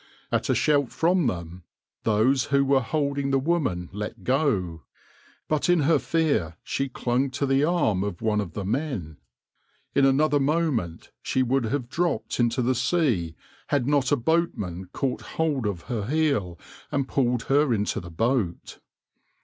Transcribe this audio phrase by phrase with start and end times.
[0.31, 1.61] At a shout from them,
[2.05, 4.81] those who were holding the woman let go,
[5.47, 9.17] but in her fear she clung to the arm of one of the men.
[9.93, 13.35] In another moment she would have dropped into the sea
[13.67, 16.57] had not a boatman caught hold of her heel
[16.91, 18.79] and pulled her into the boat.